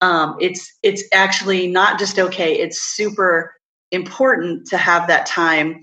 Um, 0.00 0.36
it's 0.40 0.76
it's 0.82 1.04
actually 1.12 1.68
not 1.68 1.98
just 1.98 2.18
okay. 2.18 2.58
It's 2.58 2.80
super 2.80 3.54
important 3.90 4.68
to 4.68 4.76
have 4.76 5.08
that 5.08 5.26
time 5.26 5.80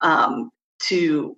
um, 0.00 0.50
to 0.84 1.36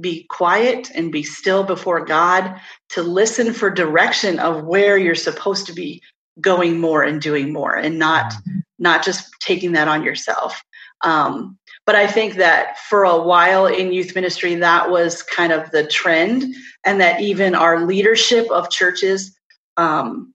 be 0.00 0.24
quiet 0.28 0.90
and 0.94 1.12
be 1.12 1.22
still 1.22 1.62
before 1.62 2.04
God, 2.04 2.60
to 2.90 3.02
listen 3.02 3.52
for 3.52 3.70
direction 3.70 4.38
of 4.38 4.64
where 4.64 4.96
you're 4.96 5.14
supposed 5.14 5.66
to 5.66 5.72
be 5.72 6.02
going 6.40 6.80
more 6.80 7.02
and 7.02 7.20
doing 7.20 7.52
more 7.52 7.76
and 7.76 7.98
not 7.98 8.34
not 8.78 9.04
just 9.04 9.32
taking 9.40 9.72
that 9.72 9.88
on 9.88 10.02
yourself. 10.02 10.62
Um, 11.02 11.56
but 11.86 11.94
I 11.94 12.06
think 12.06 12.34
that 12.34 12.78
for 12.78 13.04
a 13.04 13.20
while 13.20 13.66
in 13.66 13.92
youth 13.92 14.14
ministry, 14.14 14.54
that 14.56 14.90
was 14.90 15.22
kind 15.22 15.52
of 15.52 15.70
the 15.70 15.86
trend, 15.86 16.44
and 16.84 17.00
that 17.00 17.20
even 17.20 17.54
our 17.54 17.84
leadership 17.84 18.50
of 18.50 18.70
churches 18.70 19.36
um, 19.76 20.32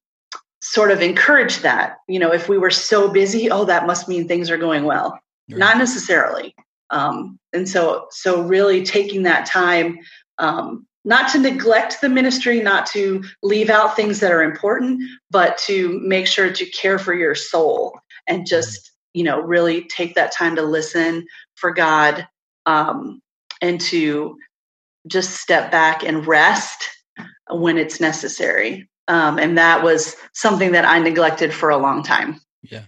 sort 0.61 0.91
of 0.91 1.01
encouraged 1.01 1.63
that. 1.63 1.97
You 2.07 2.19
know, 2.19 2.31
if 2.31 2.47
we 2.47 2.57
were 2.57 2.69
so 2.69 3.09
busy, 3.09 3.49
oh, 3.49 3.65
that 3.65 3.87
must 3.87 4.07
mean 4.07 4.27
things 4.27 4.49
are 4.49 4.57
going 4.57 4.83
well. 4.83 5.19
Right. 5.49 5.57
Not 5.57 5.77
necessarily. 5.77 6.55
Um, 6.91 7.39
and 7.53 7.67
so, 7.67 8.07
so 8.11 8.41
really 8.41 8.83
taking 8.83 9.23
that 9.23 9.45
time, 9.45 9.99
um, 10.37 10.85
not 11.05 11.31
to 11.31 11.39
neglect 11.39 12.01
the 12.01 12.09
ministry, 12.09 12.61
not 12.61 12.85
to 12.87 13.23
leave 13.41 13.69
out 13.69 13.95
things 13.95 14.19
that 14.19 14.31
are 14.31 14.43
important, 14.43 15.01
but 15.31 15.57
to 15.59 15.99
make 16.03 16.27
sure 16.27 16.51
to 16.51 16.65
care 16.67 16.99
for 16.99 17.13
your 17.13 17.35
soul 17.35 17.99
and 18.27 18.45
just, 18.45 18.91
you 19.13 19.23
know, 19.23 19.39
really 19.39 19.83
take 19.85 20.15
that 20.15 20.31
time 20.31 20.55
to 20.55 20.61
listen 20.61 21.25
for 21.55 21.71
God. 21.71 22.27
Um, 22.65 23.21
and 23.61 23.79
to 23.81 24.37
just 25.07 25.37
step 25.37 25.71
back 25.71 26.03
and 26.03 26.25
rest 26.25 26.83
when 27.49 27.77
it's 27.77 27.99
necessary. 27.99 28.87
Um, 29.07 29.39
and 29.39 29.57
that 29.57 29.83
was 29.83 30.15
something 30.33 30.73
that 30.73 30.85
I 30.85 30.99
neglected 30.99 31.53
for 31.53 31.69
a 31.69 31.77
long 31.77 32.03
time. 32.03 32.39
Yeah. 32.61 32.83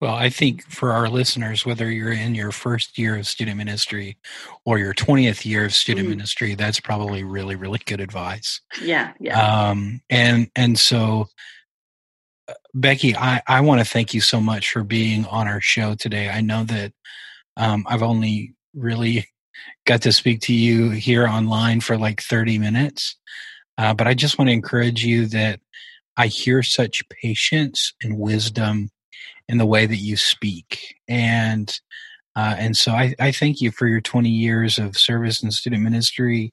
Well, 0.00 0.14
I 0.14 0.28
think 0.28 0.62
for 0.64 0.92
our 0.92 1.08
listeners, 1.08 1.64
whether 1.64 1.90
you're 1.90 2.12
in 2.12 2.34
your 2.34 2.52
first 2.52 2.98
year 2.98 3.16
of 3.16 3.26
student 3.26 3.56
ministry 3.56 4.18
or 4.66 4.78
your 4.78 4.92
20th 4.92 5.46
year 5.46 5.64
of 5.64 5.72
student 5.72 6.04
mm-hmm. 6.04 6.18
ministry, 6.18 6.54
that's 6.54 6.80
probably 6.80 7.24
really, 7.24 7.56
really 7.56 7.80
good 7.86 8.00
advice. 8.00 8.60
Yeah. 8.82 9.14
Yeah. 9.18 9.40
Um, 9.40 10.02
and, 10.10 10.50
and 10.54 10.78
so, 10.78 11.28
uh, 12.46 12.54
Becky, 12.74 13.16
I, 13.16 13.40
I 13.46 13.62
want 13.62 13.80
to 13.80 13.86
thank 13.86 14.12
you 14.12 14.20
so 14.20 14.38
much 14.38 14.70
for 14.70 14.84
being 14.84 15.24
on 15.26 15.48
our 15.48 15.62
show 15.62 15.94
today. 15.94 16.28
I 16.28 16.42
know 16.42 16.64
that 16.64 16.92
um, 17.56 17.86
I've 17.88 18.02
only 18.02 18.54
really 18.74 19.26
got 19.86 20.02
to 20.02 20.12
speak 20.12 20.40
to 20.42 20.52
you 20.52 20.90
here 20.90 21.26
online 21.26 21.80
for 21.80 21.96
like 21.96 22.20
30 22.20 22.58
minutes. 22.58 23.16
Uh, 23.78 23.94
but 23.94 24.06
I 24.06 24.12
just 24.12 24.38
want 24.38 24.48
to 24.48 24.54
encourage 24.54 25.04
you 25.04 25.26
that 25.28 25.60
I 26.18 26.26
hear 26.26 26.62
such 26.62 27.02
patience 27.08 27.94
and 28.02 28.18
wisdom 28.18 28.90
in 29.48 29.58
the 29.58 29.66
way 29.66 29.86
that 29.86 29.96
you 29.96 30.16
speak. 30.16 30.96
And 31.08 31.78
uh, 32.36 32.54
and 32.58 32.76
so 32.76 32.92
I, 32.92 33.14
I 33.18 33.32
thank 33.32 33.62
you 33.62 33.70
for 33.70 33.86
your 33.86 34.02
20 34.02 34.28
years 34.28 34.78
of 34.78 34.96
service 34.98 35.42
in 35.42 35.50
student 35.50 35.82
ministry. 35.82 36.52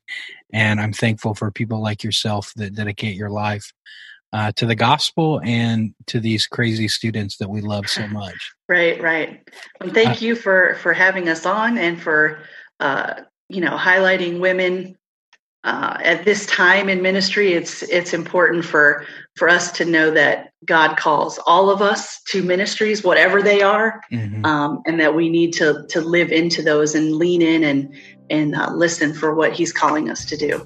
And 0.54 0.80
I'm 0.80 0.94
thankful 0.94 1.36
for 1.36 1.52
people 1.52 1.82
like 1.82 2.06
yourself 2.06 2.54
that 2.56 2.74
dedicate 2.74 3.18
your 3.18 3.30
life 3.30 3.74
uh, 4.32 4.54
to 4.54 4.66
the 4.66 4.76
gospel 4.76 5.42
and 5.44 5.94
to 6.08 6.22
these 6.22 6.48
crazy 6.48 6.88
students 6.88 7.36
that 7.38 7.50
we 7.50 7.60
love 7.60 7.88
so 7.88 8.08
much. 8.08 8.52
Right, 8.70 9.00
right. 9.04 9.48
Well, 9.80 9.94
thank 9.94 10.10
uh, 10.10 10.26
you 10.26 10.36
for 10.36 10.76
for 10.82 10.94
having 10.94 11.30
us 11.30 11.46
on 11.46 11.78
and 11.78 12.02
for 12.02 12.40
uh, 12.80 13.22
you 13.48 13.62
know 13.62 13.78
highlighting 13.78 14.40
women 14.40 14.98
uh, 15.64 15.98
at 16.02 16.26
this 16.26 16.46
time 16.48 16.90
in 16.90 17.02
ministry, 17.02 17.54
it's 17.54 17.84
it's 17.84 18.14
important 18.14 18.66
for 18.66 19.06
for 19.36 19.50
us 19.50 19.72
to 19.74 19.86
know 19.86 20.12
that 20.12 20.52
God 20.66 20.96
calls 20.96 21.40
all 21.46 21.70
of 21.70 21.82
us 21.82 22.22
to 22.24 22.44
ministries, 22.44 23.04
whatever 23.04 23.42
they 23.42 23.62
are, 23.62 24.02
mm-hmm. 24.12 24.46
um, 24.46 24.82
and 24.86 25.00
that 25.00 25.16
we 25.16 25.30
need 25.30 25.54
to 25.54 25.86
to 25.90 26.02
live 26.02 26.32
into 26.32 26.62
those 26.62 26.96
and 26.96 27.16
lean 27.16 27.42
in 27.42 27.64
and 27.64 27.96
and 28.30 28.56
uh, 28.56 28.72
listen 28.72 29.14
for 29.14 29.34
what 29.34 29.54
He's 29.54 29.74
calling 29.74 30.10
us 30.10 30.26
to 30.26 30.38
do. 30.38 30.66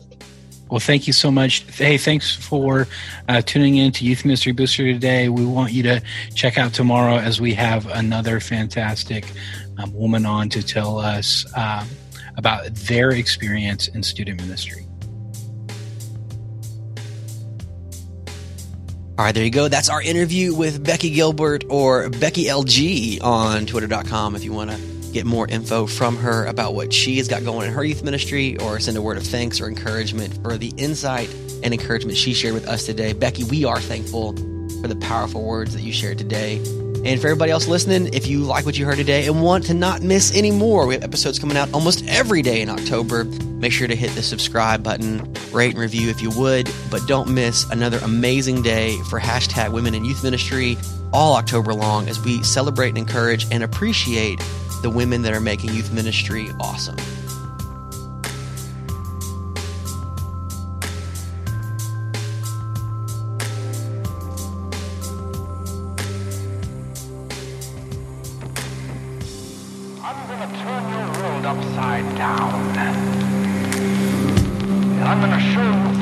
Well, 0.70 0.82
thank 0.82 1.08
you 1.08 1.14
so 1.14 1.32
much. 1.32 1.62
Hey, 1.78 1.98
thanks 1.98 2.36
for 2.36 2.88
uh, 3.30 3.42
tuning 3.42 3.78
in 3.78 3.94
to 3.94 4.06
Youth 4.06 4.26
Ministry 4.26 4.52
Booster 4.52 4.84
today. 4.84 5.30
We 5.30 5.46
want 5.46 5.72
you 5.72 5.82
to 5.84 6.04
check 6.36 6.58
out 6.58 6.74
tomorrow 6.74 7.16
as 7.16 7.40
we 7.40 7.54
have 7.54 7.88
another 7.88 8.42
fantastic 8.42 9.32
um, 9.78 9.94
woman 9.94 10.26
on 10.26 10.50
to 10.50 10.62
tell 10.62 10.98
us 10.98 11.46
um, 11.56 11.88
about 12.36 12.66
their 12.76 13.12
experience 13.12 13.88
in 13.88 14.04
student 14.04 14.42
ministry. 14.42 14.87
All 19.18 19.26
right, 19.26 19.34
there 19.34 19.44
you 19.44 19.50
go. 19.50 19.68
That's 19.68 19.90
our 19.90 20.00
interview 20.00 20.54
with 20.54 20.84
Becky 20.84 21.10
Gilbert 21.10 21.64
or 21.70 22.08
Becky 22.08 22.46
LG 22.46 23.24
on 23.24 23.66
twitter.com 23.66 24.36
if 24.36 24.44
you 24.44 24.54
want 24.54 24.70
to 24.70 24.78
get 25.12 25.26
more 25.26 25.48
info 25.48 25.88
from 25.88 26.18
her 26.18 26.46
about 26.46 26.76
what 26.76 26.94
she 26.94 27.18
has 27.18 27.28
got 27.28 27.44
going 27.44 27.68
in 27.68 27.74
her 27.74 27.84
youth 27.84 28.04
ministry 28.04 28.60
or 28.60 28.80
send 28.80 28.96
a 28.96 29.02
word 29.02 29.18
of 29.18 29.24
thanks 29.24 29.60
or 29.60 29.68
encouragement 29.68 30.38
for 30.44 30.56
the 30.56 30.72
insight 30.78 31.34
and 31.64 31.74
encouragement 31.74 32.16
she 32.16 32.36
shared 32.36 32.54
with 32.54 32.68
us 32.68 32.86
today. 32.86 33.14
Becky, 33.14 33.44
we 33.46 33.66
are 33.66 33.80
thankful 33.80 34.34
for 34.82 34.88
the 34.88 34.98
powerful 35.02 35.42
words 35.44 35.74
that 35.74 35.82
you 35.82 35.92
shared 35.92 36.20
today. 36.20 36.62
And 37.06 37.22
for 37.22 37.28
everybody 37.28 37.52
else 37.52 37.68
listening, 37.68 38.14
if 38.14 38.28
you 38.28 38.40
like 38.40 38.66
what 38.66 38.78
you 38.78 38.86
heard 38.86 38.98
today 38.98 39.28
and 39.28 39.42
want 39.42 39.66
to 39.66 39.74
not 39.74 40.02
miss 40.02 40.36
any 40.36 40.52
more, 40.52 40.86
we 40.86 40.96
have 40.96 41.04
episodes 41.04 41.40
coming 41.40 41.58
out 41.58 41.72
almost 41.74 42.06
every 42.08 42.42
day 42.42 42.62
in 42.62 42.70
October. 42.70 43.24
Make 43.24 43.72
sure 43.72 43.88
to 43.88 43.96
hit 43.96 44.12
the 44.12 44.24
subscribe 44.24 44.84
button, 44.84 45.34
rate 45.52 45.72
and 45.72 45.80
review 45.80 46.10
if 46.10 46.22
you 46.22 46.32
would, 46.32 46.70
but 46.92 47.06
don't 47.08 47.30
miss 47.30 47.70
another 47.70 48.00
amazing 48.00 48.62
day 48.62 48.98
for 49.10 49.20
hashtag 49.20 49.72
Women 49.72 49.94
in 49.94 50.06
Youth 50.06 50.24
Ministry 50.24 50.78
all 51.14 51.36
October 51.36 51.74
long 51.74 52.08
as 52.10 52.20
we 52.24 52.44
celebrate 52.44 52.90
and 52.90 52.98
encourage 52.98 53.46
and 53.52 53.64
appreciate 53.64 54.42
the 54.82 54.90
women 54.90 55.22
that 55.24 55.34
are 55.34 55.42
making 55.42 55.74
youth 55.74 55.92
ministry 55.92 56.50
awesome. 56.60 56.98
Upside 71.58 72.16
down. 72.16 72.78
And 74.98 75.04
I'm 75.04 75.20
going 75.20 75.32
to 75.32 75.40
show 75.54 75.62
you 75.62 75.97